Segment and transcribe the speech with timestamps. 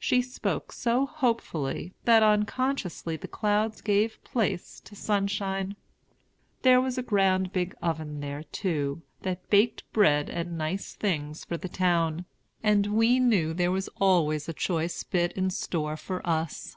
[0.00, 5.76] She spoke so hopefully, that unconsciously the clouds gave place to sunshine.
[6.62, 11.56] There was a grand big oven there, too, that baked bread and nice things for
[11.56, 12.24] the town;
[12.64, 16.76] and we knew there was always a choice bit in store for us.